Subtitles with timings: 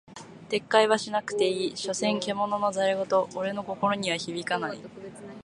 [0.49, 3.05] 撤回はしなくていい、所詮獣の戯言
[3.35, 4.79] 俺の心には響かない。